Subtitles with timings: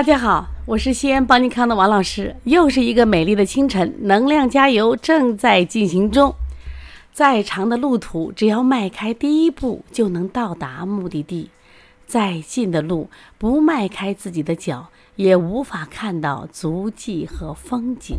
[0.00, 2.34] 大家好，我是西安邦尼康的王老师。
[2.44, 6.34] 又是一个美丽的清晨，能量加油正在进行中。
[7.12, 11.50] 再长的路途，只要迈开第一步，就能到达目的地；
[12.06, 18.16] 再近的路，不迈开自己的脚，也无法看到足迹和风景。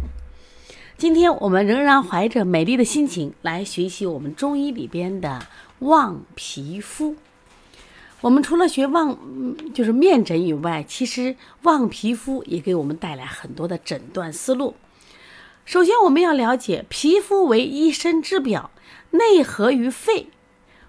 [1.00, 5.40] 今天我们仍然怀着美丽的心情来学习我们中医里边的
[5.80, 7.16] 望皮肤。
[8.22, 9.18] 我们除了学望，
[9.74, 14.76] 就是面诊以外，其实望皮肤也给我们带来很多的诊断思路。
[15.66, 18.70] 首先，我们要了解，皮肤为一身之表，
[19.10, 20.28] 内合于肺，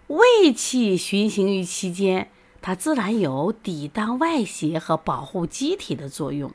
[0.08, 2.28] 胃气循行于其间，
[2.60, 6.52] 它自然有抵挡外邪和保护机体的作用。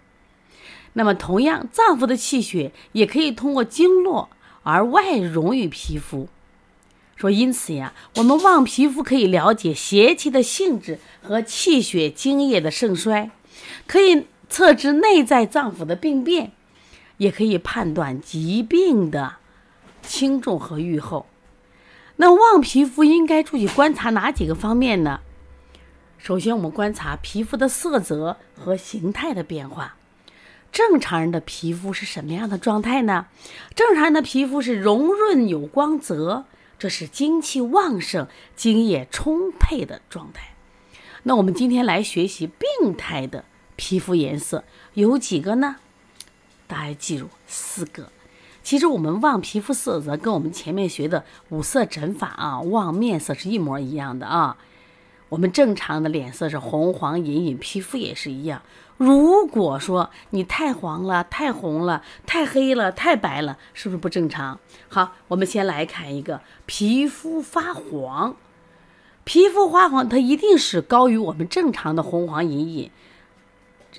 [0.93, 4.29] 那么，同样，脏腑的气血也可以通过经络
[4.61, 6.27] 而外溶于皮肤。
[7.17, 13.31] 说，因此呀，我们望皮肤可以了解邪气的性质和气血精液的盛衰，
[13.87, 16.51] 可以测知内在脏腑的病变，
[17.17, 19.37] 也可以判断疾病的
[20.03, 21.25] 轻重和预后。
[22.17, 25.21] 那望皮肤应该注意观察哪几个方面呢？
[26.19, 29.95] 首先，我们观察皮肤的色泽和形态的变化。
[30.71, 33.25] 正常人的皮肤是什么样的状态呢？
[33.73, 36.45] 正常人的皮肤是柔润有光泽。
[36.79, 40.55] 这是精气旺盛、精液充沛的状态。
[41.23, 43.43] 那我们今天来学习病态的
[43.75, 45.77] 皮肤颜色有几个呢？
[46.67, 48.11] 大家记住四个。
[48.63, 54.57] 其实我们望皮肤色泽跟我们前面学的五色诊法啊，望面色是一模一样的啊。
[55.29, 58.61] 我们正常的脸色是红黄隐隐，皮肤也是一样。
[58.97, 64.59] 如果说你太黄了、太红了、太黑了、太白了，是不是不正常？
[64.89, 68.35] 好，我们先来看一个皮肤发黄。
[69.23, 72.91] 皮肤发黄，它一定是高于我们正常的红黄隐隐，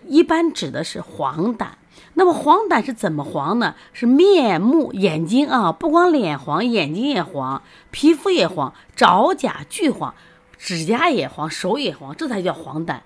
[0.07, 1.69] 一般指的是黄疸。
[2.15, 3.77] 那么黄疸是怎么黄呢？
[3.93, 10.15] 是面目、眼睛啊，不光脸黄，眼睛也黄，皮肤也黄，爪甲俱黄，
[10.57, 12.99] 指甲也黄，手也黄，这才叫黄疸。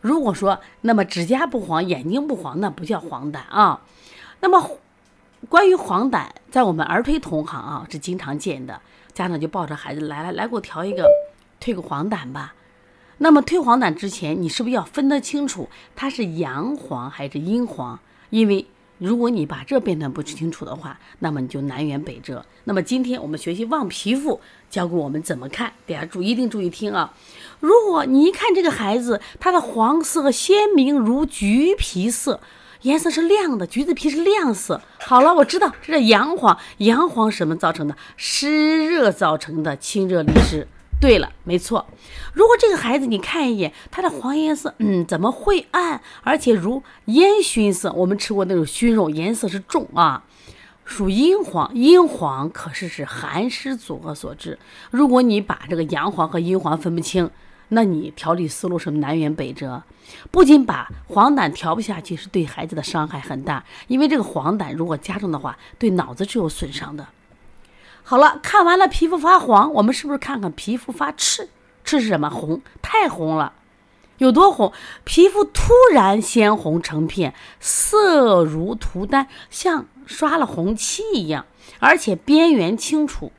[0.00, 3.80] 如果说那么指甲不黄，眼睛不黄，那不叫黄疸啊。
[4.40, 4.70] 那么
[5.48, 8.80] 关于黄疸，在我们儿推同行啊是经常见的，
[9.12, 11.08] 家长就抱着孩子来来来，给我调一个
[11.58, 12.54] 退个黄疸吧。
[13.18, 17.98] 那么退黄疸之前，你是不是要分得清楚它是阳黄还是阴黄？
[18.30, 18.66] 因为
[18.98, 22.44] 如果你把这辨断不清楚的话，那么你就南辕北辙。
[22.64, 27.14] 那么今天我们学习望皮肤，教给我们怎么看，大家注一定注意听啊！
[27.60, 32.40] 如果你一看这个孩子，他的黄色鲜明如橘皮色，
[32.82, 34.80] 颜色是亮的，橘子皮是亮色。
[35.00, 37.96] 好了，我知道这是阳黄，阳黄什么造成的？
[38.16, 40.66] 湿热造成的清热利湿。
[41.00, 41.86] 对了，没错。
[42.32, 47.92] 如果这个孩子你看一眼，他的黄颜色，嗯，怎么会暗，而且如烟熏色？
[47.92, 50.24] 我们吃过那种熏肉，颜色是重啊，
[50.84, 51.72] 属阴黄。
[51.72, 54.58] 阴黄可是是寒湿阻合所致。
[54.90, 57.30] 如果你把这个阳黄和阴黄分不清，
[57.68, 59.84] 那你调理思路是南辕北辙。
[60.32, 63.64] 不仅把黄疸调不下去，是对孩子的伤害很大。
[63.86, 67.06] 因为这个黄疸如果加重的话，对脑子是有损伤的。
[68.10, 71.50] 好了，看完了皮肤发黄，我们是不是看看皮肤发赤？
[71.84, 72.30] 赤是什么？
[72.30, 73.52] 红，太红了，
[74.16, 74.72] 有多红？
[75.04, 81.44] 皮肤突然鲜红成片，色如涂丹，像刷了红漆一样，
[81.80, 83.30] 而且边缘清楚，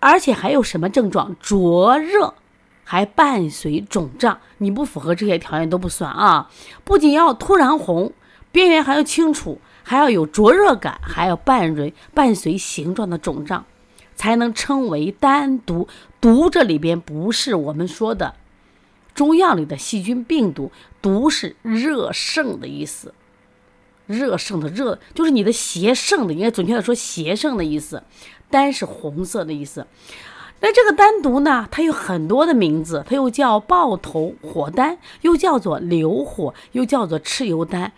[0.00, 1.34] 而且还有什么症状？
[1.40, 2.34] 灼热，
[2.84, 4.40] 还伴随肿胀。
[4.58, 6.50] 你不符合这些条件都不算啊！
[6.84, 8.12] 不仅要突然红，
[8.50, 9.62] 边缘还要清楚。
[9.82, 13.64] 还要有灼热感，还要伴随伴随形状的肿胀，
[14.14, 15.88] 才能称为单独
[16.20, 16.48] 毒。
[16.48, 18.34] 这里边不是我们说的
[19.14, 20.70] 中药里的细菌病毒，
[21.00, 23.14] 毒是热盛的意思。
[24.06, 28.02] 热盛的热就是你的邪盛的，应该准确的说邪盛的意思。
[28.50, 29.86] 丹是红色的意思。
[30.60, 37.92] 那这个丹毒呢，它有很多的名字，它又叫爆头火丹，又叫做流火，又叫做蚩尤丹。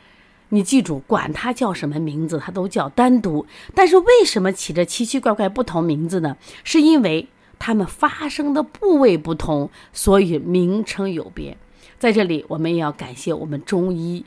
[0.51, 3.47] 你记住，管它叫什么名字，它都叫单独。
[3.75, 6.37] 但是为什么起着奇奇怪怪不同名字呢？
[6.63, 11.57] 是因为它们发生的部位不同，所以名称有别。
[11.99, 14.25] 在这里，我们也要感谢我们中医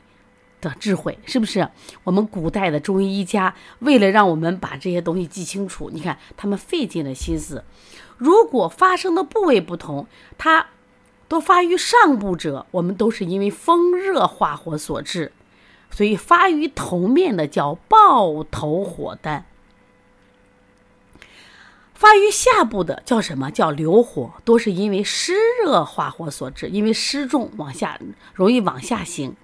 [0.60, 1.68] 的智慧，是不是？
[2.02, 7.64] 我们古代的中医医家为了让我们把这些东西记清楚，你看他们费尽了心思。
[8.16, 10.06] 如果发生的部位不同，
[10.36, 10.66] 它
[11.28, 15.30] 都发于上部者，我们都是因为风热化火所致。
[15.90, 19.46] 所以发于头面的叫抱头火丹，
[21.94, 27.98] 发于下部的叫什么叫流火，多是因为湿热化火所致，因为湿重往下
[28.32, 29.34] 容易往下行。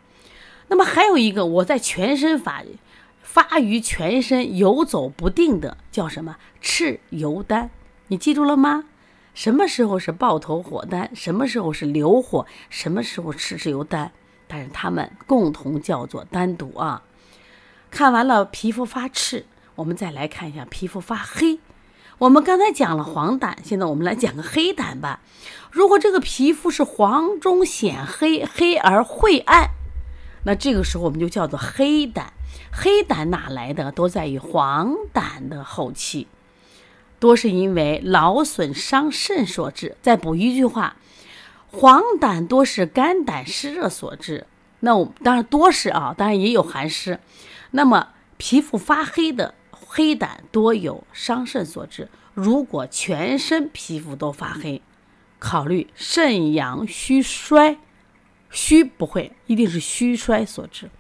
[0.69, 2.63] 那么还有一个，我在全身发
[3.23, 6.37] 发于全身，游走不定的，叫什么？
[6.61, 7.71] 赤油丹。
[8.07, 8.85] 你记住了吗？
[9.35, 11.11] 什么时候是抱头火丹？
[11.17, 12.47] 什么时候是流火？
[12.71, 14.13] 什么时候赤赤油丹？
[14.47, 17.03] 但是它们共同叫做丹毒啊。
[17.91, 19.47] 看完了皮肤发赤，
[19.77, 21.61] 我们再来看一下皮肤发黑。
[22.19, 25.21] 我们刚才讲了黄疸，现在我们来讲个黑疸吧。
[25.71, 29.71] 如果这个皮肤是黄中显黑，黑而晦暗，
[30.45, 32.23] 那这个时候我们就叫做黑疸。
[32.73, 33.93] 黑疸哪来的？
[33.93, 36.27] 都在于黄疸的后期，
[37.19, 39.97] 多是因为劳损伤肾所致。
[40.03, 40.97] 再补一句话，
[41.75, 44.47] 黄疸多是肝胆湿热所致。
[44.81, 47.21] 那我当然多是啊，当然也有寒湿。
[47.73, 49.55] 那么皮肤发黑的。
[49.87, 52.09] 黑疸多有伤肾所致。
[52.33, 54.83] 如果全身皮肤都发黑，
[55.39, 57.79] 考虑肾阳虚衰，
[58.51, 60.91] 虚不会，一定是虚衰所致。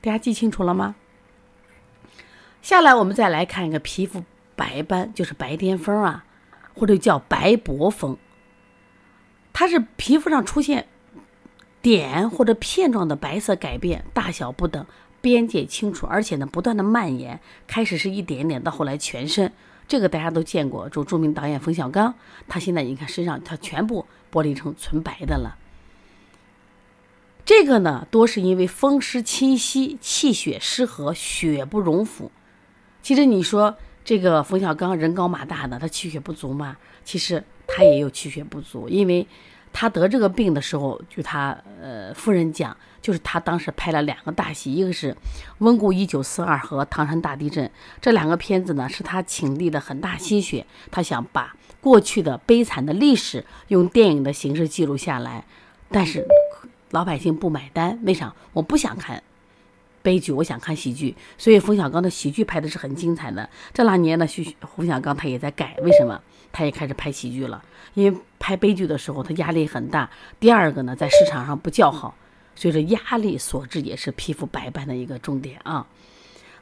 [0.00, 0.96] 大家记清楚了吗？
[2.62, 4.24] 下来我们再来看一个皮肤
[4.56, 6.24] 白斑，就是白癜风啊，
[6.74, 8.18] 或者叫白薄风。
[9.58, 10.86] 它是皮肤上出现
[11.80, 14.84] 点或者片状的白色改变，大小不等。
[15.22, 19.50] 边界清楚，而且呢，不断的蔓延，开始是一点点，到后来全身，
[19.88, 20.90] 这个大家都见过。
[20.90, 22.14] 就著名导演冯小刚，
[22.46, 25.56] 他现在你看身上，他全部剥离成纯白的了。
[27.46, 32.30] 这个呢，多是因为风湿侵袭，气血失和，血不容腐。
[33.02, 33.74] 其实你说
[34.04, 36.76] 这个冯小刚人高马大的，他气血不足吗？
[37.06, 39.26] 其实他也有气血不足，因为。
[39.78, 45.12] 他得这个病的时候，就他呃夫人讲，就是他当时拍了两个大戏，一个是
[45.58, 47.66] 《温故一九四二》和《唐山大地震》
[48.00, 55.44] 这两个片子呢，是他倾力的很大心血，他想把过去的悲惨的历史用电影的形式记录下来，
[55.90, 56.26] 但是
[56.92, 58.34] 老百姓不买单，为啥？
[58.54, 59.22] 我不想看
[60.00, 63.46] 悲剧，我想看喜剧，所以冯小刚的喜剧拍的是很精彩的。
[63.74, 66.18] 这两年呢，徐冯小刚他也在改，为什么？
[66.56, 67.62] 他也开始拍喜剧了，
[67.92, 70.08] 因为拍悲剧的时候他压力很大。
[70.40, 72.14] 第二个呢，在市场上不叫好，
[72.54, 75.86] 所以说压力所致也是皮肤白斑的一个重点啊。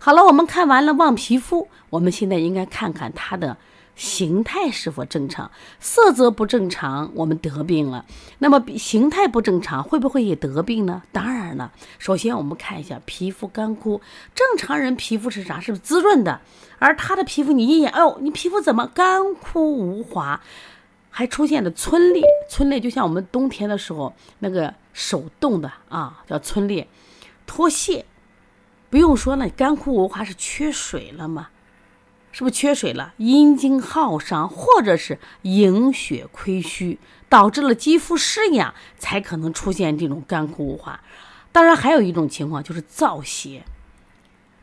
[0.00, 3.56] 好了，我们看完了望皮肤，我们现在应该看看他的
[3.96, 5.50] 形态是否正常。
[5.78, 8.04] 色泽不正常，我们得病了。
[8.38, 11.02] 那么形态不正常，会不会也得病呢？
[11.12, 11.72] 当然了。
[11.98, 14.00] 首先我们看一下皮肤干枯，
[14.34, 15.60] 正常人皮肤是啥？
[15.60, 16.40] 是不滋润的？
[16.78, 20.40] 而他的皮肤，你一眼，哎呦，你皮肤怎么干枯无华，
[21.10, 22.22] 还出现了皴裂？
[22.50, 26.88] 皴裂就像我们冬天的时候那个手冻的啊，叫皴裂、
[27.46, 28.04] 脱屑。
[28.90, 31.48] 不用说了，干枯无华是缺水了吗？
[32.34, 33.14] 是不是缺水了？
[33.18, 36.98] 阴经耗伤，或者是营血亏虚，
[37.28, 40.98] 导致了肌肤失养，才可能出现这种干枯无华。
[41.52, 43.62] 当然，还有一种情况就是燥邪。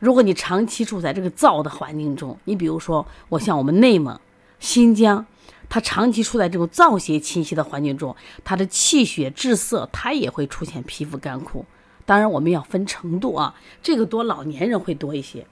[0.00, 4.20] 如果你长期处在这个燥的环境中，你比如说我像我们内蒙、
[4.60, 5.24] 新疆，
[5.70, 8.14] 它长期处在这种燥邪侵袭的环境中，
[8.44, 11.64] 它的气血滞涩，它也会出现皮肤干枯。
[12.04, 15.46] 当然我们要分程度啊，这个多老年人会多一些。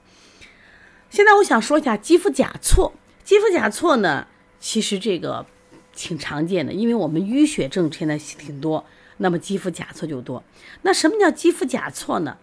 [1.11, 2.93] 现在我想说一下肌肤甲错，
[3.25, 4.25] 肌肤甲错呢，
[4.61, 5.45] 其实这个
[5.93, 8.85] 挺常见的，因为我们淤血症现在挺多，
[9.17, 10.41] 那么肌肤甲错就多。
[10.83, 12.37] 那什么叫肌肤甲错呢？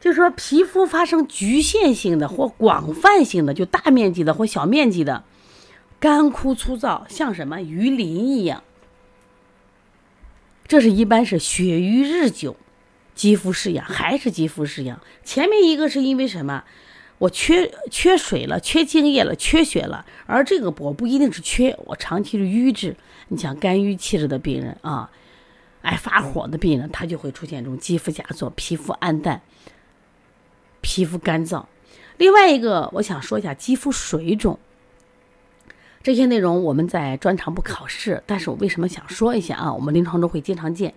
[0.00, 5.24] 就是说，皮肤发生局限性的或广泛性的，就大面积的或小面积的
[5.98, 8.62] 干枯粗糙，像什么鱼鳞一样。
[10.68, 12.56] 这是一般是血瘀日久，
[13.16, 15.00] 肌肤失养，还是肌肤失养？
[15.24, 16.62] 前面一个是因为什么？
[17.20, 20.06] 我缺缺水了，缺精液了，缺血了。
[20.24, 22.96] 而这个我不一定是缺，我长期是瘀滞。
[23.28, 25.10] 你像肝郁气滞的病人啊，
[25.82, 29.42] 爱发火的病人，他就会出现这种肌肤甲错，皮肤暗淡。
[30.80, 31.66] 皮肤干燥，
[32.16, 34.58] 另外一个我想说一下肌肤水肿，
[36.02, 39.74] 这些内容我们在专场不考试，但是我为什么想说一下啊？
[39.74, 40.94] 我们临床中会经常见，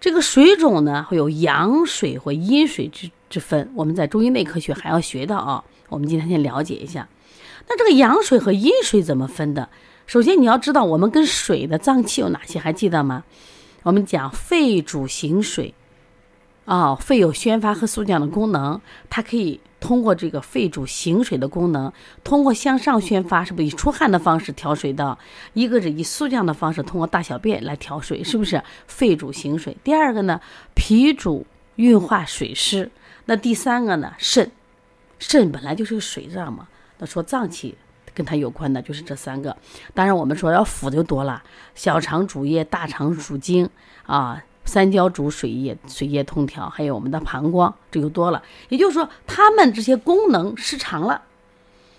[0.00, 5.62] 这个水肿呢会有阳水或阴水之之分，我们在中医内科学还要学到啊。
[5.90, 7.06] 我们今天先了解一下，
[7.68, 9.68] 那这个阳水和阴水怎么分的？
[10.06, 13.22] 首先你要知道我们跟水的脏器有哪些，还记得吗？
[13.82, 15.74] 我们讲肺主行水。
[16.70, 25.18] 啊，肺有宣发和肃降的功能，它可以通过这个肺主行水的功能，通过向上宣发，是不是以出汗的方式调水道？
[25.52, 29.76] 一个是以肃降的方式，通过大小便来调水，是不是肺主行水？
[29.82, 30.40] 第二个呢，
[30.76, 32.88] 脾主运化水湿。
[33.24, 34.52] 那第三个呢，肾，
[35.18, 36.68] 肾本来就是个水脏嘛。
[36.98, 37.76] 那说脏器
[38.14, 39.56] 跟它有关的就是这三个。
[39.92, 41.42] 当然我们说要腑就多了，
[41.74, 43.68] 小肠主液，大肠主精
[44.06, 44.40] 啊。
[44.70, 48.40] 三焦主水液，水液通调，还有我们的膀胱，这就多了。
[48.68, 51.22] 也就是说，它们这些功能失常了，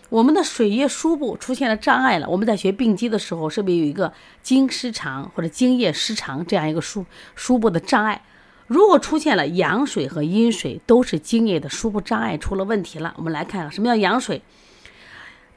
[0.08, 2.30] 我们的水液输布出现了障碍了。
[2.30, 8.24] 我们在学病机的时候，是不是有一个经失常或者精液失常这样一个输输布的障碍？
[8.68, 14.42] 如果出现了阳水和阴水都是精液的输布障碍出了问题了，我们来看看什么叫阳水。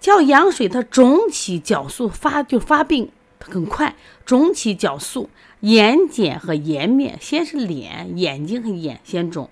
[0.01, 3.95] 叫阳水，它肿起角速发就发病很快，
[4.27, 5.31] 肿起角速，
[5.65, 9.49] 眼睑和颜面，先是脸、眼睛和眼先肿，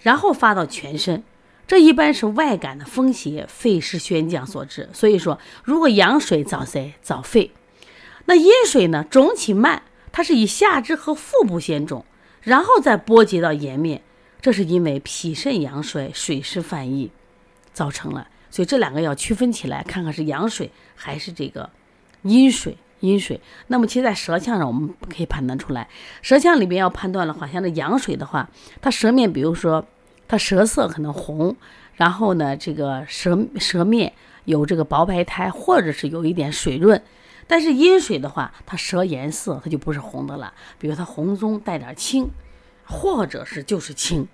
[0.00, 1.24] 然后发到全身。
[1.66, 4.88] 这一般是外感的风邪、肺湿宣降所致。
[4.92, 7.50] 所以说，如果阳水早塞早肺，
[8.26, 12.04] 那阴水呢肿起慢，它是以下肢和腹部先肿。
[12.40, 14.00] 然后再波及到颜面，
[14.40, 17.10] 这是因为脾肾阳衰、水湿犯溢
[17.72, 18.28] 造成了。
[18.48, 21.68] 所以这两个要区分起来，看看是阳水还是这个
[22.22, 22.78] 阴水。
[23.00, 23.40] 阴水。
[23.66, 25.88] 那么其实，在舌象上我们可以判断出来，
[26.22, 28.48] 舌象里边要判断的话，像这阳水的话，
[28.80, 29.86] 它舌面，比如说
[30.26, 31.56] 它舌色可能红，
[31.96, 34.12] 然后呢，这个舌舌面
[34.44, 37.02] 有这个薄白苔，或者是有一点水润。
[37.46, 42.28] 但是阴水的话，它舌颜色它就不是红的了，比如它红中带点青，
[42.84, 44.28] 或者是就是青。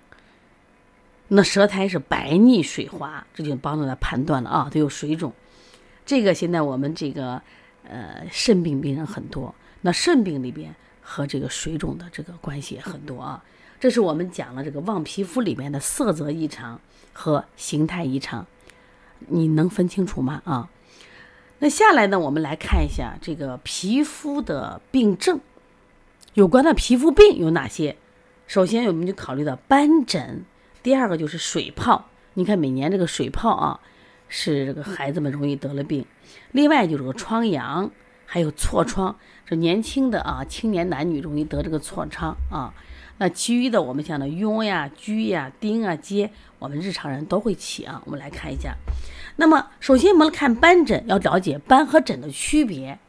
[1.29, 5.33] 那舌苔是白腻水滑，这就帮助他判断了啊，它有水肿。
[6.05, 7.41] 这个现在我们这个
[7.89, 13.43] 呃肾病病人很多，那肾病里边和这个水肿的这个关系也很多啊。
[13.79, 16.79] 这是我们讲了这个望皮肤里面的色泽异常
[17.13, 18.47] 和形态异常，
[19.27, 20.41] 你能分清楚吗？
[20.45, 20.69] 啊？
[21.59, 25.39] 那下来呢，我们来看一下这个皮肤的病症，
[26.33, 27.95] 有关的皮肤病有哪些？
[28.47, 30.43] 首先，我们就考虑到斑疹，
[30.83, 32.09] 第二个就是水泡。
[32.33, 33.79] 你看，每年这个水泡啊，
[34.27, 36.05] 是这个孩子们容易得了病。
[36.51, 37.91] 另外就是个疮疡，
[38.25, 39.15] 还有痤疮，
[39.45, 42.73] 这年轻的啊青年男女容易得这个痤疮啊。
[43.17, 46.29] 那其余的，我们讲的痈呀、疽呀、疔啊、疖，
[46.59, 48.01] 我们日常人都会起啊。
[48.05, 48.75] 我们来看一下。
[49.37, 52.99] 那么，首先我们看斑疹，要了解斑和疹的区别。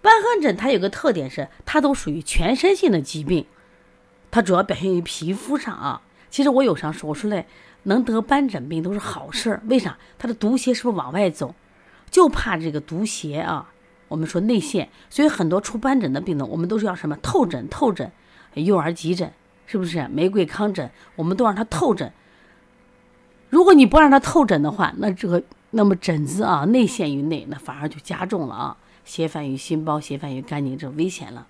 [0.00, 3.46] 斑和疹它有个特点是，它都属于全身性的疾病，
[4.30, 6.02] 它主要表现于皮肤上啊。
[6.30, 7.46] 其实我有时候说，我说嘞，
[7.84, 9.62] 能得斑疹病都是好事儿。
[9.66, 9.96] 为啥？
[10.18, 11.54] 它的毒邪是不是往外走？
[12.10, 13.70] 就怕这个毒邪啊，
[14.08, 14.90] 我们说内陷。
[15.08, 18.12] 所以很多出斑疹的病呢，我们都是要什么透疹、透疹，
[18.54, 19.32] 幼儿急诊
[19.66, 20.06] 是不是？
[20.08, 22.12] 玫瑰糠疹，我们都让它透疹。
[23.50, 31.46] 如果你不让它透疹的话，那这个那么疹子啊内陷于内，那反而就加重了啊，邪犯于心包，邪犯于肝经，这危险了。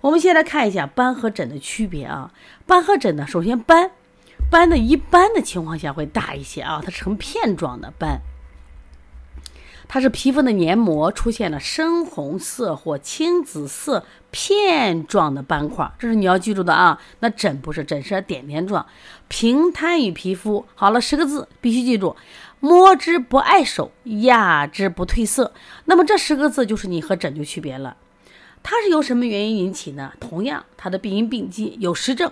[0.00, 2.32] 我们先来看一下斑和疹的区别啊。
[2.66, 3.90] 斑和疹呢，首先斑，
[4.50, 8.20] 斑的一般的情况下会大一些啊，它呈片状的斑。
[9.90, 17.00] 它是皮肤的黏膜出现了深红色或青紫色片状的斑块，这是你要记住的啊。
[17.20, 18.84] 那疹不是，疹是点点状，
[19.28, 20.66] 平摊于皮肤。
[20.74, 22.14] 好了，十个字必须记住：
[22.60, 25.54] 摸之不碍手，压之不褪色。
[25.86, 27.96] 那么这十个字就是你和疹就区别了。
[28.62, 30.12] 它是由什么原因引起呢？
[30.20, 32.30] 同样，它的病因病机有实症，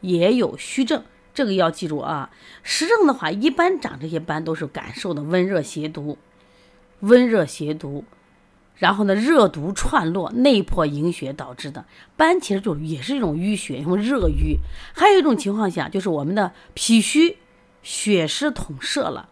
[0.00, 1.04] 也有虚症，
[1.34, 2.30] 这个要记住啊。
[2.62, 6.16] 实症的话，一般长这些斑都是感受的温热邪毒。
[7.00, 8.02] 温热邪毒，
[8.76, 11.84] 然后呢，热毒串络，内破营血导致的
[12.16, 14.58] 斑，其实就也是一种淤血，因为热瘀。
[14.94, 17.36] 还有一种情况下，就是我们的脾虚
[17.82, 19.28] 血湿统摄了，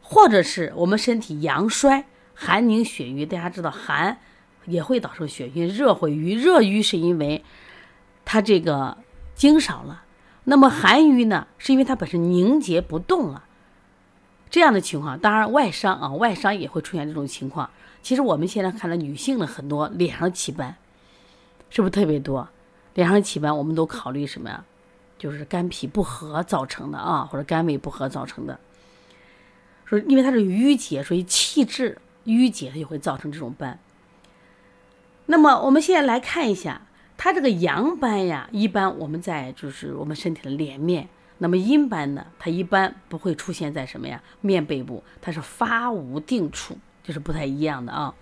[0.00, 3.26] 或者是我们身体阳衰，寒凝血瘀。
[3.26, 4.18] 大家知道，寒
[4.66, 6.34] 也会导致血瘀，热会瘀。
[6.36, 7.42] 热瘀是因为
[8.24, 8.98] 它这个
[9.34, 10.04] 精少了，
[10.48, 13.44] 那么寒瘀呢，是因为它本身凝结不动了。
[14.48, 17.68] 这样的情况，当然外伤啊，外伤也会出现这种情况。
[18.00, 20.76] 其实我们现在看到女性的很多脸上起斑，
[21.68, 22.48] 是不是特别多？
[22.94, 24.64] 脸上起斑，我们都考虑什么呀？
[25.18, 28.58] 就是肝脾不和造成的啊，或者肝胃不和造成的。
[29.84, 33.78] 说因为它是淤结，所以气滞淤结，它就会造成这种斑。
[35.26, 36.82] 那么我们现在来看一下，
[37.16, 41.08] 它这个阳斑呀，一般我们在就是我们身体的脸面。
[41.38, 42.26] 那么阴斑呢？
[42.38, 44.22] 它一般不会出现在什么呀？
[44.40, 48.14] 面背部，它是发无定处，就是不太一样的啊。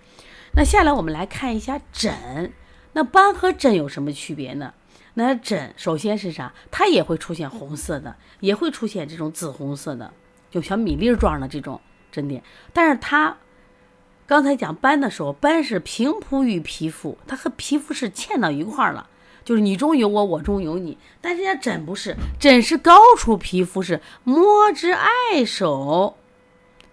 [0.53, 2.51] 那下来我们来看一下疹。
[2.91, 4.73] 那斑和疹有什么区别呢？
[5.13, 6.53] 那疹首先是啥？
[6.69, 10.13] 它也会出现红色的，也会出现这种紫红色的，
[10.51, 11.79] 就小米粒状的这种
[12.11, 12.43] 疹点。
[12.73, 13.37] 但是它
[14.27, 19.07] 刚才讲斑的时候，斑是平铺于皮肤，它和皮肤是嵌到一块儿了。
[19.43, 26.17] 就是你中有我，我中有你，但是人家疹不是，疹是高出皮肤，是摸之碍手，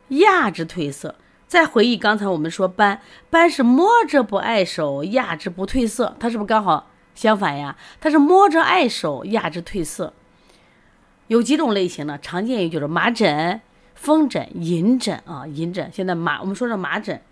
[0.09, 1.15] 压之褪色。
[1.49, 10.13] 再回忆刚才我们说斑，斑是摸着不碍手，压之不褪色，它是不是刚好相反呀，它是摸着碍手，压之褪色。
[11.29, 12.19] 有几种类型呢？
[12.21, 13.63] 常见于就是麻疹、
[14.03, 15.89] 风疹、银疹啊，银疹。
[15.93, 17.23] 现在麻，我们说说麻疹，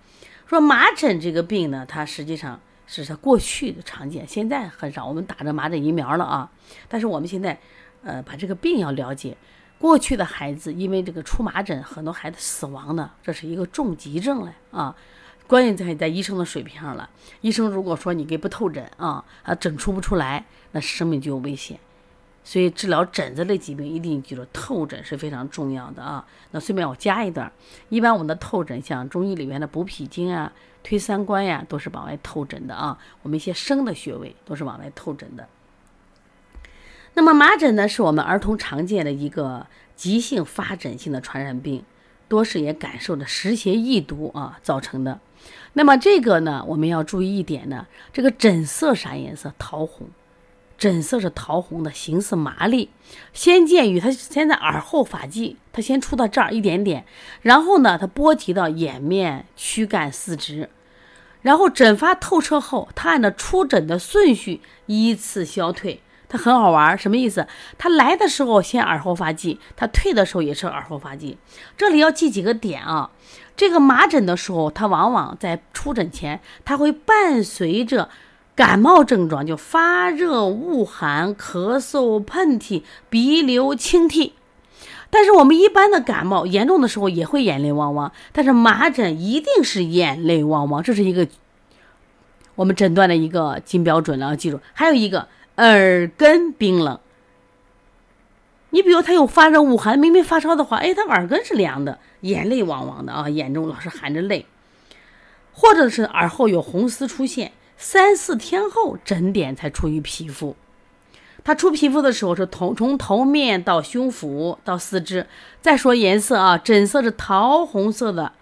[0.47, 6.49] 说麻疹这个病呢，它实际上是它过去的常见，现在很少，我们打着麻疹疫苗了啊。
[6.89, 7.59] 但是我们现在，
[8.05, 9.37] 呃，把这个病要了解。
[9.81, 14.95] 过去的孩子因为这个出麻疹，很多孩子死亡的，这是一个重疾症了啊。
[15.49, 17.11] 关键在在医生的水平上了。
[17.41, 21.81] 医生如果说你给不透疹啊，啊诊出不出来，那生命就有危险。
[22.43, 26.27] 所以治疗疹子类疾病，一定记住透疹是非常重要的啊。
[26.51, 27.51] 那顺便我加一段，
[27.89, 32.99] 一般我们的透疹，像中医里面的补脾经啊、推三关呀，都是往外透疹的啊。
[33.23, 35.47] 我们一些生的穴位都是往外透疹的。
[37.15, 41.85] 那么麻疹呢，是我们儿童常见的一个急性发疹性的传染病，
[42.29, 45.21] 多是也感受的湿邪易毒啊造成的。
[45.75, 49.53] 那么这个呢，我们要注意一点呢，这个疹色啥颜色？
[49.59, 50.09] 桃红，
[50.81, 52.89] 疹色是桃红的，形似麻粒。
[53.35, 57.05] 先见于他先在耳后发际，他先出到这儿一点点，
[57.43, 60.71] 然后呢，它波及到眼面、躯干、四肢，
[61.43, 66.01] 然后疹发透彻后，他按照出疹的顺序依次消退。
[66.33, 67.47] 它很好玩，什么意思？
[67.77, 71.37] 他来的时候先耳后发际，他退的时候也是耳后发际。
[71.77, 73.11] 这里要记几个点啊。
[73.57, 78.09] 这个麻疹的时候，它往往在出疹前，它会伴随着
[78.61, 84.35] 感冒症状，就发热、恶寒、咳嗽、喷嚏、鼻流、清涕。
[85.09, 91.27] 但是我们一般的感冒严重的时候也会眼泪汪汪，但是麻疹一定是眼泪汪汪，这是一个
[92.55, 94.61] 我们诊断的一个金标准了，要记住。
[94.75, 95.29] 还有一个。
[95.57, 96.99] 耳根冰冷，
[98.71, 104.47] 你比如他有发热、恶寒，明明发烧的话，哎，他耳根是凉的，眼泪汪汪的啊，眼中老是含着泪，
[105.53, 107.53] 或者是耳后有红丝出现，
[107.83, 110.55] 三四天后疹点才出于皮肤。
[111.43, 115.27] 它出皮肤的时候是头从头面到胸腹到四肢。
[115.63, 118.33] 再说颜色啊，疹色是桃红色的，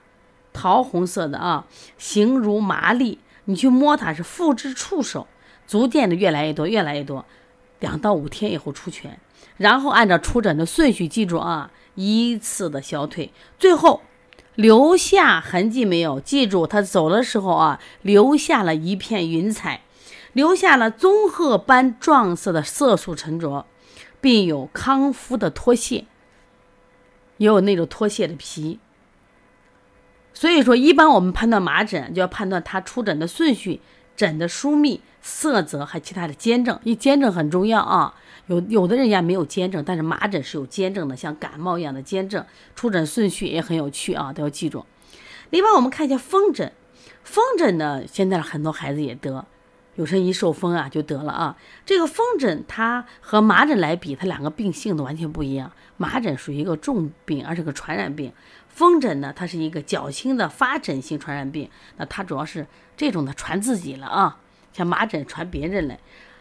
[0.52, 5.28] 桃红色的啊，形如麻粒，你去摸它是复之触手。
[5.68, 7.24] 逐渐的越来越多，越来越多，
[7.78, 9.20] 两到五天以后出全，
[9.56, 14.02] 然后按照出诊的顺序，记住啊，依次的消退，最后
[14.58, 16.18] 留下痕迹没有？
[16.18, 19.82] 记住他走的时候啊，留下了一片云彩，
[20.32, 23.66] 留下了棕褐斑状色的色素沉着，
[24.20, 26.06] 并有康肤的脱屑，
[27.36, 28.80] 也有那种脱屑的皮。
[30.34, 33.80] 所以说，一般我们判断麻疹，就要判断它出疹的顺序。
[34.16, 38.16] 疹的疏密、色泽还有其他的坚症，一坚症很重要啊。
[38.48, 42.44] 有有的人家没有坚症，但是麻疹是有坚症的，像感冒一样的坚症。
[42.74, 44.84] 出疹顺序也很有趣啊，都要记住。
[45.50, 46.72] 另外，我们看一下风疹，
[47.22, 49.44] 风疹呢，现在很多孩子也得，
[49.96, 51.56] 有时一受风啊就得了啊。
[51.84, 55.70] 这个风疹它和麻疹来比，它两个病性的完全不一样。
[55.98, 58.32] 麻疹属于一个重病，而是个传染病。
[58.68, 64.38] 风疹呢，它是一个较轻的发疹性传染病，那它主要是这种的传自己了啊，
[64.72, 65.98] 像麻疹传别人了。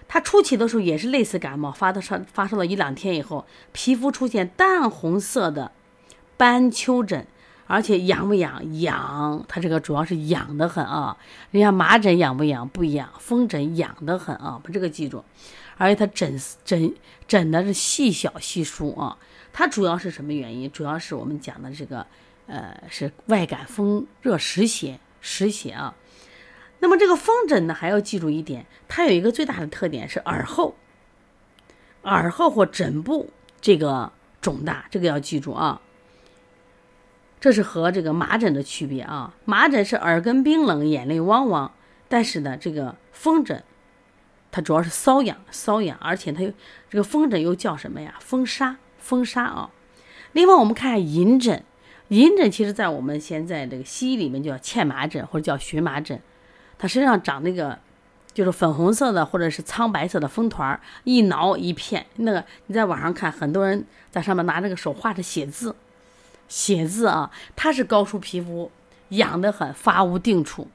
[0.07, 5.71] 它初期的时候也是类似感冒，发的烧发烧了一两天以后，皮肤出现淡红色的
[6.37, 7.27] 斑丘疹，
[7.67, 8.79] 而且痒不痒？
[8.79, 11.17] 痒，它这个主要是痒的很啊。
[11.51, 12.67] 人家麻疹痒不痒？
[12.69, 15.23] 不痒，风疹痒的很啊，把这个记住。
[15.77, 16.93] 而且它疹疹
[17.27, 19.17] 疹的是细小细疏啊，
[19.51, 20.71] 它主要是什么原因？
[20.71, 22.05] 主要是我们讲的这个。
[22.49, 25.93] 呃，是外感风热湿邪，湿邪啊。
[26.79, 30.75] 那么这个风疹呢，还要记住一点，它有一个最大的特点是耳后，
[32.03, 34.11] 耳后或枕部这个
[34.41, 35.81] 肿大，这个要记住啊。
[37.39, 39.35] 这是和这个麻疹的区别啊。
[39.45, 41.71] 麻疹是耳根冰冷，眼泪汪汪，
[42.07, 43.63] 但是呢，这个风疹
[44.51, 46.51] 它主要是瘙痒，瘙痒，而且它又
[46.89, 48.15] 这个风疹又叫什么呀？
[48.19, 49.69] 风沙，风沙啊。
[50.33, 51.63] 另外，我们看下银疹。
[52.09, 56.21] 银疹其实，在我们现在这个西医里面叫荨麻疹或者叫荨麻疹，
[56.77, 57.77] 它身上长那个
[58.33, 62.05] 就是粉红色的或者是苍白色的风团，一挠一片。
[62.17, 65.75] 那个你在网上看，很多人在上面拿这个手画着写字，
[66.47, 68.71] 写字啊，它是高出皮肤，
[69.09, 70.67] 痒得很，发无定处，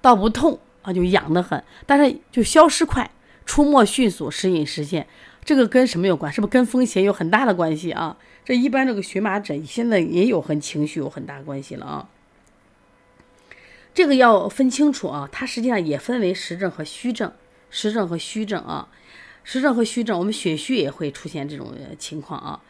[0.00, 3.10] 倒不痛啊，就痒得很，但是就消失快，
[3.44, 5.06] 出没迅速，时隐时现。
[5.44, 6.32] 这个跟什么有关？
[6.32, 8.16] 是不是跟风邪有很大的关系啊？
[8.44, 12.08] 这一般这个荨麻疹现在也有和情绪有很大关系了啊。
[13.92, 17.32] 这个要分清楚啊，它实际上也分为实症和虚症，
[17.70, 18.88] 实症和虚症啊，
[19.44, 22.62] 实症和虚症，我们血虚也会出现这种情况啊。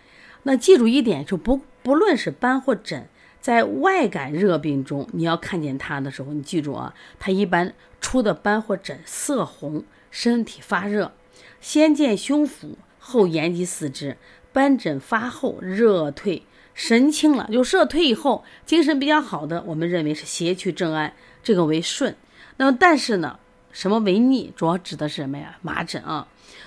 [0.44, 3.09] 那记住一点，就不不论是斑或疹，
[3.40, 9.85] 在外感热病中，你要看见它的时候，你记住啊，它一般出的斑或疹色红。
[10.12, 11.12] 身体发热，
[11.61, 14.16] 先见胸腹，后延及四肢，
[14.52, 16.42] 斑疹发后热退，
[16.83, 21.12] 神清了，就热退以后精神比较好的，我们认为是邪去正安，
[21.43, 22.16] 这个为顺。
[22.57, 23.38] 那么但是呢，
[23.71, 24.51] 什么为逆？
[24.57, 25.59] 主要指的是什么呀？
[25.61, 26.27] 麻疹啊。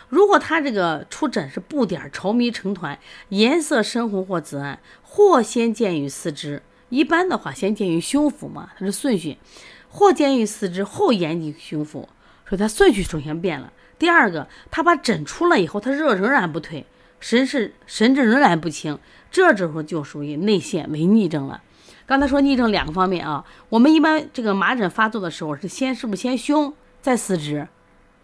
[0.10, 3.00] 如果他这个出疹是布点稠密成团，
[3.30, 9.38] 颜色深红或紫暗，或先见于四肢，一般的话先见于胸腹嘛，它是顺序；
[9.90, 12.08] 或见于四肢，后眼及胸腹，
[12.48, 13.74] 所以它顺序首先变了。
[13.98, 16.86] 第二个，他把疹出了以后，他热仍然不退，
[17.24, 19.00] 神是神志仍然不清，
[19.32, 21.64] 这时候就属于内陷为逆症了。
[22.06, 27.70] 刚才说逆症两个方面啊，我们一般这个麻疹发作的时候是先是不是先胸再四肢，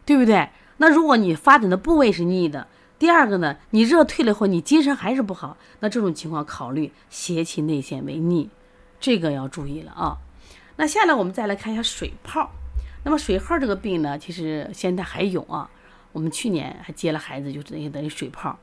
[0.05, 0.49] 对不对？
[0.79, 2.67] 那如果你发展的部位是逆的，
[2.99, 8.49] 第二个呢，你热退了后你精神还是不好，那这种情况考虑邪气内陷为逆，
[8.99, 10.17] 这个要注意了啊。
[10.75, 12.51] 那下来我们再来看一下水泡。
[13.05, 15.69] 那么水泡这个病呢，其实现在还有啊。
[16.12, 18.59] 我们去年还接了孩子，就等于等于水泡。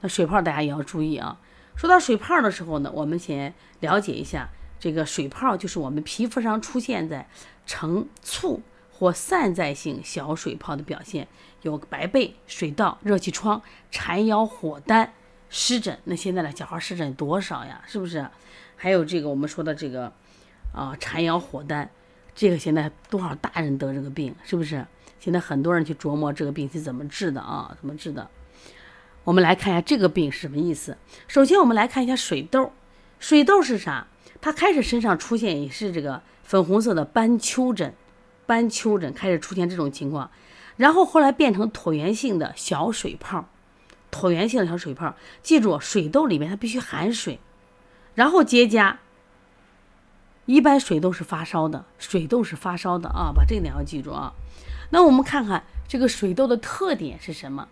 [0.00, 1.38] 那水泡大家也要注意啊。
[1.76, 7.26] 说到水泡的时候呢，我们先了解一下，这个水泡就是我们皮肤上出现在
[7.66, 11.26] 呈簇或散在性小水泡的表现，
[11.62, 15.12] 有白背、水痘、热气疮、缠腰、火丹、
[15.48, 15.98] 湿疹。
[16.04, 17.82] 那现在的小孩湿疹多少呀？
[17.86, 18.26] 是不是？
[18.76, 20.12] 还有这个我们说的这个
[20.74, 21.90] 啊，缠腰、火丹。
[22.34, 24.86] 这个现在多少大人得这个病，是不是？
[25.18, 27.74] 现在很多人去琢磨这个病是怎么治的啊？
[27.78, 28.28] 怎么治的？
[29.30, 30.98] 我们来看一下这个病是什么意思。
[31.28, 32.72] 首先，我们来看一下水痘。
[33.20, 34.08] 水痘是啥？
[34.40, 37.94] 它开始身上出现也是这个粉红色的斑丘疹，
[38.44, 40.32] 斑丘疹开始出现这种情况，
[40.76, 43.48] 然后后来变成椭圆形的小水泡，
[44.10, 45.14] 椭圆形的小水泡。
[45.44, 47.38] 记住，水痘里面它必须含水，
[48.16, 48.96] 然后结痂。
[50.46, 54.32] 一般水痘是发烧的，水痘是发烧的啊，把这点要记住啊。
[54.90, 57.68] 那我们看看这个水痘的特点是什么？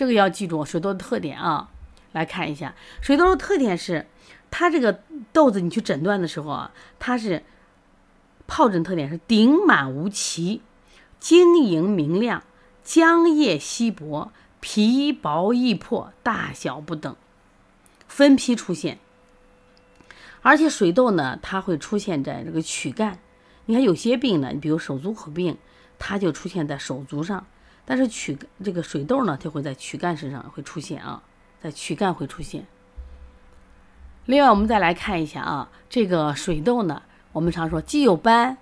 [0.00, 1.68] 这个要记住水痘的特点啊。
[2.12, 4.06] 来看一下水痘的特点是，
[4.50, 7.42] 它这个痘子你去诊断的时候啊，它是
[8.48, 10.62] 疱疹特点是顶满无奇，
[11.18, 12.42] 晶莹明亮，
[12.82, 17.14] 浆液稀薄，皮薄易破，大小不等，
[18.08, 18.98] 分批出现。
[20.40, 23.18] 而且水痘呢，它会出现在这个躯干。
[23.66, 25.58] 你看有些病呢，你比如手足口病，
[25.98, 27.46] 它就出现在手足上。
[27.90, 31.20] 但是曲这个水痘呢，它会在躯干身上会出现啊，
[31.60, 32.64] 在躯干会出现。
[34.26, 38.58] 另外，我们再来看一下啊，这个水痘呢，我们常说既有斑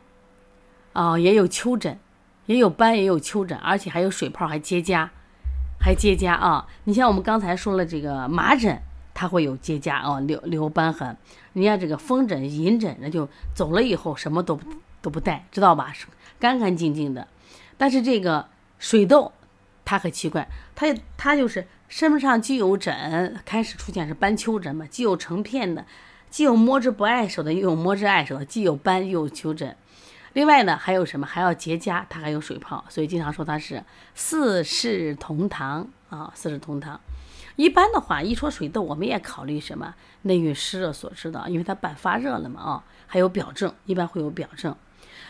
[0.94, 1.98] 啊，也有丘疹，
[2.46, 5.10] 也有斑也有丘疹，而且还有水泡，还结痂，
[5.78, 6.66] 还结痂啊。
[6.84, 8.80] 你像我们刚才说了这个麻疹。
[9.12, 11.16] 它会有结痂啊，留留瘢痕。
[11.52, 14.60] 人家这个风疹、银疹，那就走了以后什么都
[15.02, 15.92] 都不带，知道吧？
[16.38, 17.26] 干干净净的。
[17.76, 18.46] 但是这个
[18.78, 19.32] 水痘，
[19.84, 20.86] 它很奇怪，它
[21.16, 25.84] 它就是身上既有疹，开始出现是斑丘疹嘛，既有成片的，
[26.30, 29.76] 既有摸之不碍手的，又有摸之碍手的，既有斑又有丘疹。
[30.34, 31.26] 另外呢，还有什么？
[31.26, 33.82] 还要结痂，它还有水泡，所以经常说它是
[34.14, 37.00] 四世同堂啊，四世同堂。
[37.56, 44.76] 一般的话，一说水痘，我们也考虑什么内蕴湿热所致的，因为它伴发热了嘛啊，还有表症，一般会有表症。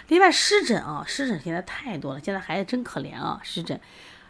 [0.09, 3.79] 另外湿疹啊，湿疹现在太多了，现在孩子真可怜啊，湿疹，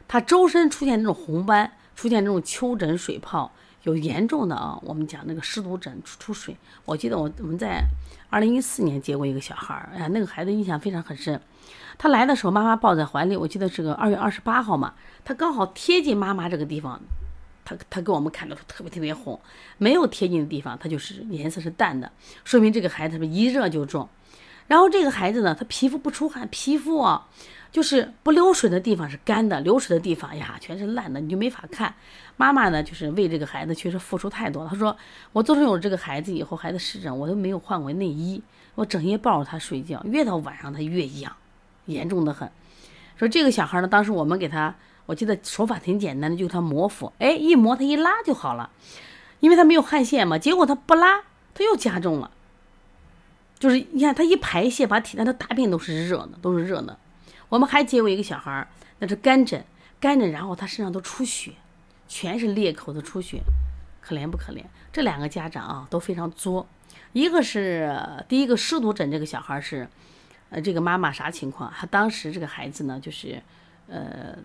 [0.06, 3.52] 他周身出现这种红斑，出现这种丘疹水泡，
[3.84, 6.56] 有严重的啊，我们讲那个湿毒疹出出水。
[6.84, 7.82] 我记得我我们在
[8.28, 11.40] 二零一四年接过一个小孩儿，哎呀，那个孩子印象非常很深。
[11.96, 17.00] 他来的时候，妈妈抱在怀里，我记得是个二月二十八号嘛，他刚好贴近妈妈这个地方。
[17.64, 19.38] 他他给我们看到特别特别红，
[19.76, 22.10] 没有贴近的地方，它就是颜色是淡的，
[22.42, 24.08] 说明这个孩子是一热就重。
[24.68, 27.26] 然后这个孩子呢，他皮肤不出汗，皮肤啊
[27.72, 31.92] 就是不流水的地方是干的，流水的地方呀全是烂的，你就没法看。
[32.36, 34.70] 妈妈呢就是为这个孩子确实付出太多了。
[34.70, 34.96] 他说
[35.32, 38.40] 我自从有了这个孩子以后，孩子湿疹我都没有换过内衣，
[38.76, 41.34] 我整夜抱着他睡觉，越到晚上他越痒，
[41.86, 42.48] 严重的很。
[43.16, 44.74] 说这个小孩呢，当时我们给他。
[45.06, 48.68] 我记得手法挺简单的，就是他磨腹，哎，一磨他一拉就好了，
[49.40, 50.36] 因为他没有汗腺嘛。
[50.36, 51.22] 结果他不拉，
[51.54, 52.30] 他又加重了。
[53.58, 56.96] 就是你看他一排泄，把体内的大便都是热的，都是热的。
[57.48, 58.68] 我们还接过一个小孩儿，
[58.98, 59.64] 那是干疹，
[59.98, 61.52] 干疹，然后他身上都出血，
[62.06, 63.42] 全是裂口的出血，
[64.00, 64.62] 可怜不可怜？
[64.92, 66.66] 这两个家长啊都非常作。
[67.12, 69.88] 一个是第一个湿毒疹，这个小孩是，
[70.50, 71.72] 呃，这个妈妈啥情况？
[71.76, 73.42] 他当时这个孩子呢，就是，
[73.88, 74.36] 呃。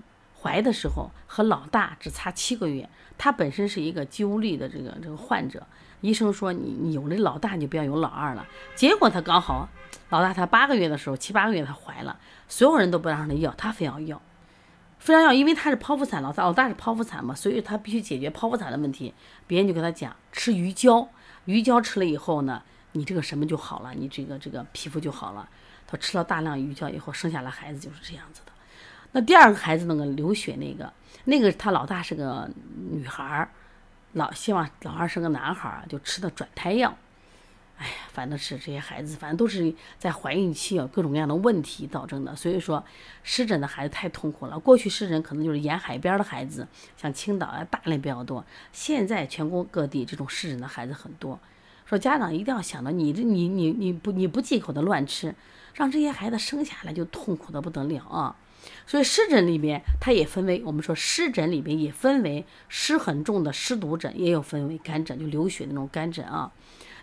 [0.43, 5.65] 怀的时候和老大只差七个月，他本身是一个肌无力的这个这个患者，
[6.01, 8.45] 医生说你你有了老大你就不要有老二了。
[8.75, 9.69] 结果他刚好
[10.09, 14.21] 老大他八个月的时候七八个月他怀了，所有人都不让他要，他非要要，
[14.99, 19.13] 非常要，因为他是剖腹产，老大老大是剖腹产嘛，所以他必须解决剖腹产的问题。
[19.47, 21.07] 别人就跟他讲吃鱼胶，
[21.45, 25.49] 鱼胶吃了以后呢，你这个什么就好了，你这个这个皮肤就好了。
[25.87, 28.52] 他吃了大量鱼胶以后，生下来孩子就是这样子的。
[29.13, 30.91] 那第二个孩子那个流血那个，
[31.23, 32.49] 那个他老大是个
[32.91, 33.49] 女孩儿，
[34.13, 36.93] 老希望老二生个男孩儿，就吃的转胎药。
[37.77, 42.35] 哎呀，反正是这些孩子，反正都是在怀孕期有各种各样的问题造成的。
[42.35, 42.83] 所以说，
[43.23, 44.59] 湿疹的孩子太痛苦了。
[44.59, 48.45] 过去湿疹可能就是沿海边的孩子，像青岛啊、大连比较多。
[48.71, 51.39] 现在全国各地这种湿疹的孩子很多。
[51.85, 55.35] 说家长一定要想到，你这你你你不你不忌口的乱吃，
[55.73, 58.35] 让这些孩子生下来就痛苦的不得了啊。
[58.85, 66.51] 所以湿疹里边，它也分为我们说湿疹里边也分为湿很重的湿毒疹，也有分为干疹，就流血那种干疹啊。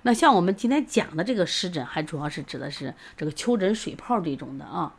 [0.03, 4.95] 那像我们今天讲的这个湿疹，还主要是指的是这个丘疹水泡这种的啊。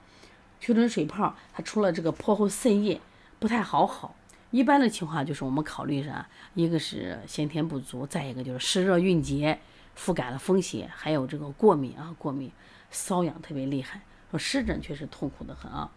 [0.60, 3.02] 丘疹水泡，它除了这个破后渗液
[3.40, 4.16] 不太好好，
[4.52, 6.28] 一般的情况就是我们考虑啥？
[6.54, 9.58] 一个是先天不足，再一个就是湿热蕴结、
[9.96, 12.52] 腹感的风邪，还有这个过敏啊，过敏
[12.92, 14.02] 瘙痒特别厉害。
[14.30, 15.90] 说湿疹确实痛苦的很啊。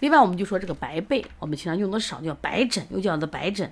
[0.00, 3.70] 另外，我们就说这个白背，我们经常用的少，叫白疹，又叫做白疹。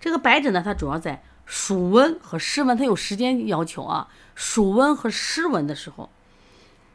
[0.00, 4.08] 这个白疹呢，它主要在暑温和湿温，它有时间要求啊。
[4.34, 6.10] 暑温和湿温的时候，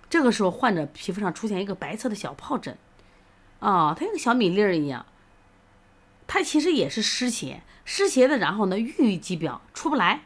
[0.10, 2.77] 这个时候患者皮肤上出现一个白色的小疱疹，
[3.60, 5.06] 啊，它像个小米粒儿一样。
[6.27, 10.23] 它其实也是湿邪，湿邪的，然后呢，郁于肌表出不来，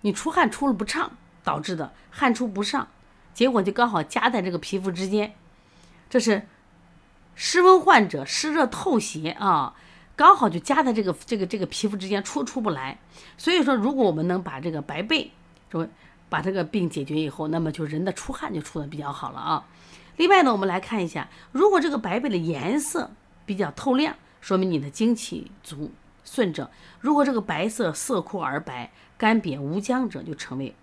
[0.00, 1.12] 你出汗出了不畅
[1.44, 2.88] 导致的，汗出不上，
[3.32, 5.34] 结果就刚好夹在这个皮肤之间，
[6.10, 6.48] 这是。
[7.36, 9.74] 湿温患者湿热透邪啊，
[10.16, 12.98] 刚好就夹在这个这个这个皮肤之间出出不来。
[13.36, 15.30] 所以说，如果我们能把这个白背，
[15.70, 15.86] 说
[16.30, 19.64] 把这个病解决以后，那么就人的出汗就出的比较好了啊。
[20.16, 23.10] 另外呢，我们来看一下，如果这个白背的颜色
[23.44, 25.92] 比较透亮，说明你的精气足
[26.24, 26.64] 顺者；
[27.00, 30.74] 如果这个白色色枯而白、干瘪无浆者，就成为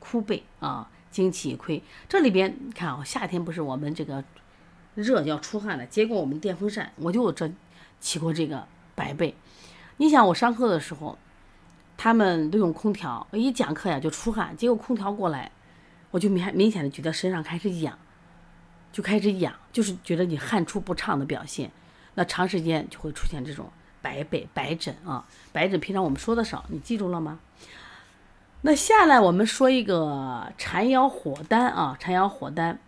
[0.00, 1.80] 枯背啊，精气亏。
[2.08, 4.24] 这里边你看啊，夏天不是我们这个。
[5.02, 7.50] 热要出汗了，结果我们电风扇我就这
[8.00, 9.34] 起过这个白背。
[9.96, 11.18] 你想我上课的时候，
[11.96, 15.50] 他们都用空调，我一讲课呀就出汗，结果空调过来，
[16.10, 17.98] 我就明明显的觉得身上开始痒，
[18.92, 21.70] 就开始痒，就是觉得你汗出不畅的表现。
[22.14, 23.70] 那长时间就会出现这种
[24.02, 27.38] 白背、白疹啊，白疹平常我们说的少，你记住了吗？
[28.62, 32.78] 那下来我们说一个缠腰火丹啊，缠腰火丹。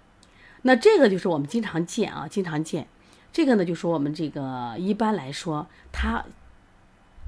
[0.62, 2.87] 那这个就是我们经常见啊，经常见，
[3.33, 6.25] 这个呢就是我们这个一般来说，它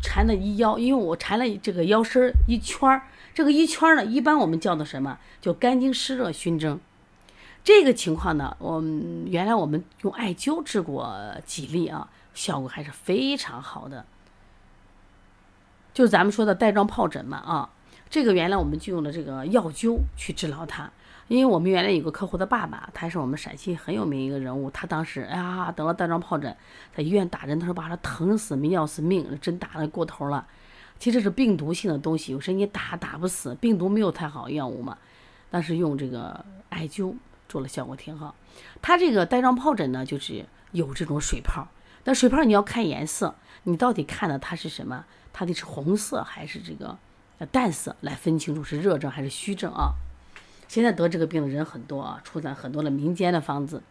[0.01, 3.03] 缠的一腰，因为我缠了这个腰身一圈儿，
[3.35, 5.19] 这个一圈儿呢，一般我们叫做什么？
[5.41, 6.79] 就肝经湿热熏蒸。
[7.65, 14.05] 这个情况呢，我们原来我们用艾灸治过几例啊，效果还是非常好的。
[15.95, 17.71] 就是咱们说的带状疱疹嘛啊，
[18.11, 20.93] 这个原来我们就用的这个药灸去治疗它。
[21.29, 24.71] 因为我们原来有个客户的爸爸，他是我们陕西很有名一个人物。
[24.71, 26.55] 他当时哎呀得了带状疱疹，
[26.95, 30.47] 在医院打针，他说把他疼死，没要死命，针打的过头了。
[30.99, 34.99] 其实是病毒性的东西，有时你打打不死，病毒没有太好药物嘛。
[35.51, 37.15] 但是用这个艾灸
[37.49, 38.35] 做了效果挺好。
[38.83, 41.67] 他这个带状疱疹呢，就是有这种水泡，
[42.05, 45.05] 但水泡你要看颜色，你到底看的它是什么？
[45.33, 46.97] 它得是红色还是这个
[47.51, 49.95] 淡色来分清楚是热症还是虚症啊？
[50.69, 53.83] 现在得这个病的人很多啊，出现很多的民间的方子。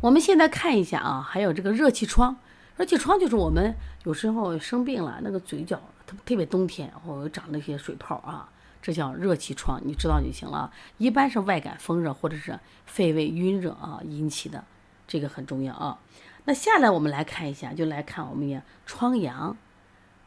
[0.00, 2.36] 我们现在看一下啊，还有这个热气疮。
[2.76, 8.48] 热气疮就是我们有时候生病了，那个嘴角特特别冬天，或长那些水泡啊，
[8.80, 10.72] 这叫热气疮，你知道就行了。
[10.96, 14.64] 一般是外感风热或者是肺胃晕热啊引起的，
[15.08, 15.98] 这个很重要啊。
[16.44, 19.56] 那下来我们来看一下，就来看我们也疮疡。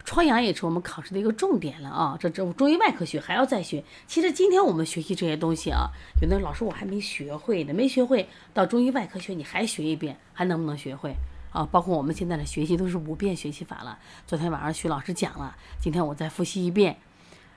[0.04, 2.18] 疮疡也是我们考试的一个重点了啊！
[2.20, 3.84] 这这中医外科学还要再学。
[4.08, 5.90] 其实今天我们学习这些东西啊，
[6.22, 11.16] 有的老师我还没学会呢，没学会到中医外科学你还学一遍，还能不能学会
[11.52, 11.68] 啊？
[11.72, 14.00] 包括我们现在的学习都是五遍学习法了。
[14.26, 16.98] 昨天晚上徐老师讲了，今天我再复习一遍，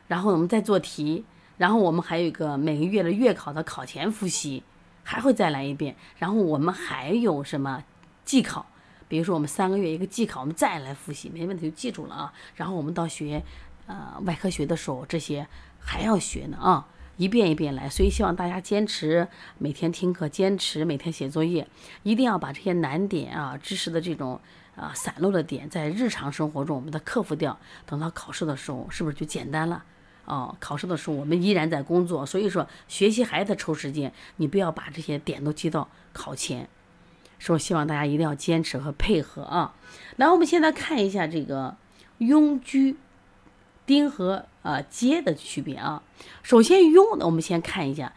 [0.07, 1.24] 然后我们再做题，
[1.57, 4.62] 然后我们还有一个每个月的月考的考前复习，
[5.02, 7.85] 还会再来一遍，然后我们还有什么
[8.24, 8.66] 季考？
[9.14, 12.33] 比如说，我们三个月一个季考，我们再来复习，没问题就记住了啊。
[12.57, 13.40] 然后我们到学，
[13.87, 15.46] 呃，外科学的时候，这些
[15.79, 17.88] 还要学呢啊，一遍一遍来。
[17.88, 21.64] 所以希望大家坚持每天听课，坚持每天写作业，
[22.03, 24.40] 一定要把这些难点啊、知识的这种
[24.74, 27.57] 啊散落的点，在日常生活中我们的克服掉。
[27.87, 29.85] 等到考试的时候，是不是就简单了？
[30.24, 36.68] 哦，考试的时候我们依然在工作，所以说学习还得抽时间，你不要把这些点都记到考前。
[37.38, 39.74] 说希望大家一定要坚持和配合啊。
[40.16, 41.76] 来，我们现在看一下这个
[42.18, 42.96] 庸居
[43.86, 46.02] 丁和呃阶的区别啊。
[46.42, 48.12] 首先庸呢，我们先看一下，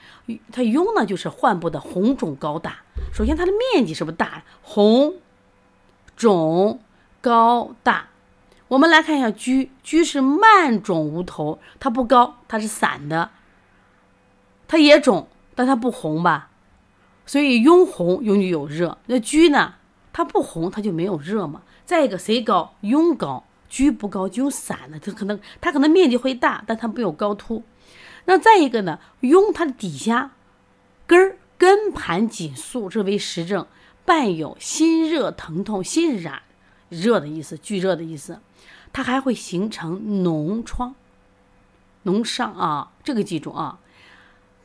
[0.52, 2.78] 它庸呢就是患部的红肿高大。
[3.14, 4.44] 首先它的面积是不是大？
[4.62, 5.16] 红
[6.16, 6.80] 肿
[7.22, 8.08] 高大。
[8.70, 13.32] 我们来看一下居，居是慢肿无头，它不高，它是散的，
[14.68, 16.50] 它也肿，但它不红吧？
[17.28, 19.76] 所以庸红庸就有热，那居呢？
[20.12, 21.62] 它不红，它就没有热嘛。
[21.86, 22.74] 再一个，谁高？
[22.82, 27.62] 庸高，居不高，就散了，它可能它可能面积会大，但它没有高凸。
[28.26, 29.00] 那再一个呢？
[29.22, 30.32] 庸它的底下
[31.06, 33.68] 根儿根盘紧束，这为实症，
[34.06, 36.42] 伴有心热疼痛，心是啥？
[36.90, 38.40] 热的意思，巨热的意思。
[38.94, 40.96] 它还会形成脓疮、
[42.06, 43.80] 脓伤啊，这个记住啊，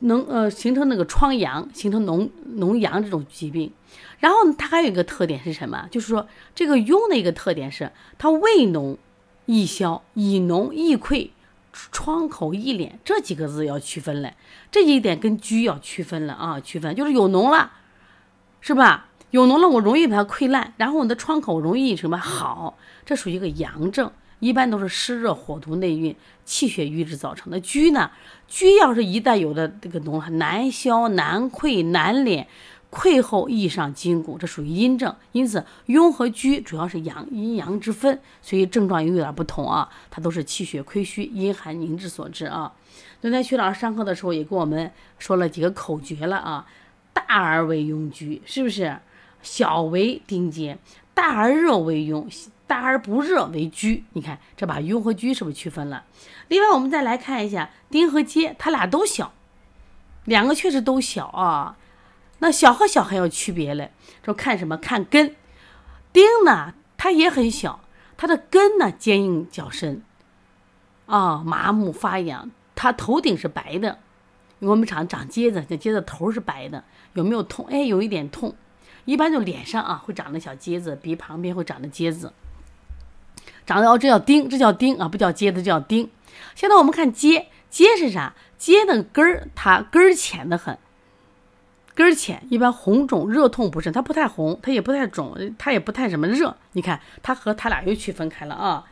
[0.03, 3.71] 能呃形成那个疮疡，形成脓脓疡这种疾病。
[4.19, 5.87] 然后它还有一个特点是什么？
[5.91, 8.97] 就是说这个痈的一个特点是它胃脓
[9.45, 11.29] 易消，以脓易溃，
[11.91, 14.33] 疮口易敛，这几个字要区分了。
[14.71, 17.71] 这一点跟疽要区分了啊，区分就是有脓了，
[18.61, 19.09] 是吧？
[19.31, 22.77] 有脓了，我容易把它溃烂，然后我的创口容易什么好？
[23.05, 24.11] 这属于一个阳症。
[24.43, 27.61] 一般都是湿热火毒内蕴、气血瘀滞造成的。
[27.61, 28.11] 疽呢，
[28.49, 32.45] 疽要是一旦有的这个脓，难消、难溃、难敛，
[32.91, 35.15] 溃后易上筋骨，这属于阴症。
[35.31, 39.87] 因此，痈和疽主要是阳阴阳之分，所以症状又有点不同啊。
[40.11, 42.73] 它都是气血亏虚、阴寒凝滞所致啊。
[43.21, 46.67] 昨天徐老师上课的时候也跟我们说了几个口诀了啊，
[47.13, 48.97] 大而为痈疽，是不是？
[49.41, 50.77] 小为丁结，
[51.13, 52.29] 大而热为痈。
[52.65, 56.05] 大而不热为居，你看这把痈和居是不是区分了？
[56.47, 59.33] 另外，我们再来看一下丁和阶，它俩都小，
[60.25, 61.77] 两个确实都小啊。
[62.39, 63.91] 那小和小还有区别嘞，
[64.23, 64.75] 说看什么？
[64.77, 65.35] 看根。
[66.11, 67.81] 丁呢，它也很小，
[68.17, 70.03] 它的根呢坚硬较深，
[71.05, 73.99] 啊，麻木发痒，它头顶是白的。
[74.59, 77.65] 我们常长疖子，这疖子头是白的，有没有痛？
[77.69, 78.55] 哎，有一点痛，
[79.05, 82.31] 一般就脸上啊会长的小疖子，鼻旁边会长的疖子。
[83.65, 86.09] 长得哦，这叫丁，这叫丁啊，不叫疖子，叫丁。
[86.55, 88.33] 现在我们看接，接是啥？
[88.57, 90.77] 接的根儿，它根儿浅的很，
[91.93, 96.55] 根儿浅，一般红肿热痛不甚，它不太红，它也不太肿，它也不太什么热。
[96.71, 98.85] 你看，它和它俩又区分开了啊。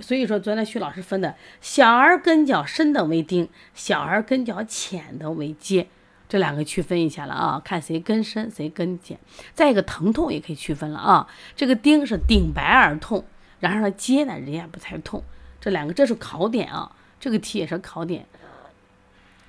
[0.00, 5.88] 所以说，昨天徐老师分的小儿根脚深的为丁，小儿根脚浅的为接，
[6.28, 9.18] 这两个区分一下了啊，看谁根深，谁根浅。
[9.54, 13.24] 再一个疼痛也可以区分了啊，这个丁是顶白而痛。
[13.60, 15.22] 然后呢，接呢，人家不太痛，
[15.60, 18.24] 这两个这是考点啊，这个题也是考点，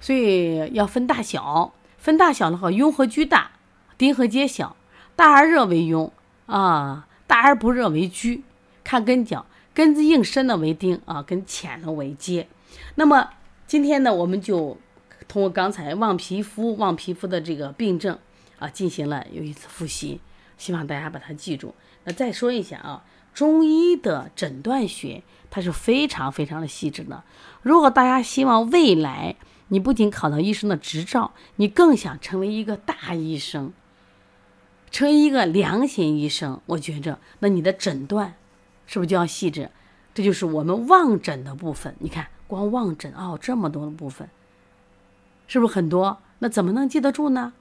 [0.01, 3.51] 所以要分大小，分大小的话，痈和疽大，
[3.97, 4.75] 丁和接小，
[5.15, 6.09] 大而热为痈
[6.47, 8.41] 啊，大而不热为疽，
[8.83, 9.45] 看根脚，
[9.75, 12.47] 根子硬深的为丁啊，根浅的为接。
[12.95, 13.29] 那么
[13.67, 14.75] 今天呢，我们就
[15.27, 18.17] 通过刚才望皮肤望皮肤的这个病症
[18.57, 20.19] 啊，进行了有一次复习，
[20.57, 21.75] 希望大家把它记住。
[22.05, 23.03] 那再说一下啊。
[23.33, 27.23] 中医的诊断学，它是非常非常的细致的。
[27.61, 29.35] 如果大家希望未来
[29.69, 33.71] 你不仅考到医生的执照，你更想成为一个大医生，
[34.91, 38.35] 成为一个良心医生，我觉着那你的诊断
[38.87, 39.69] 是不是就要细致？
[40.13, 41.95] 这就是我们望诊的部分。
[41.99, 44.27] 你看，光望诊哦，这么多的部分，
[45.47, 46.17] 是不是很多？
[46.39, 47.53] 那怎么能记得住呢？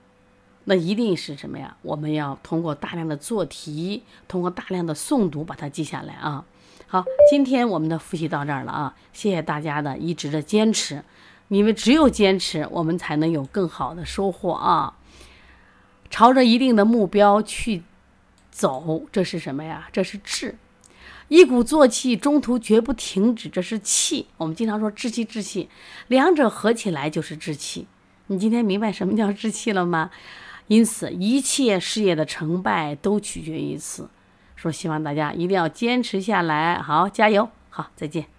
[0.68, 1.74] 那一定是什么呀？
[1.80, 6.44] 我们要通过大量的做题，通过大量的诵读，把它记下来啊。
[6.86, 11.02] 好，今天我们的复习到这儿了啊，谢谢大家的一直的坚持，
[11.48, 14.94] 因为只有坚持，我们才能有更好的收获啊。
[16.10, 17.82] 朝着一定的目标去
[18.50, 19.88] 走，这是什么呀？
[19.90, 20.58] 这是志。
[21.28, 24.26] 一鼓作气，中途绝不停止，这是气。
[24.36, 25.70] 我们经常说志气，志气，
[26.08, 27.86] 两者合起来就是志气。
[28.26, 30.10] 你今天明白什么叫志气了吗？
[30.68, 34.08] 因此，一切事业的成败都取决于此。
[34.54, 38.37] 说希望大家一定要坚持下来，好，加油，好，再见。